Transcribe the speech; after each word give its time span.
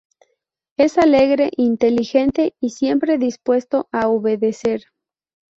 Es 0.77 0.97
alegre, 0.97 1.51
inteligente 1.57 2.55
y 2.59 2.71
siempre 2.71 3.19
dispuesto 3.19 3.87
a 3.91 4.07
obedecer. 4.07 4.85